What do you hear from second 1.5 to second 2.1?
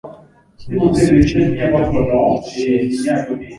damu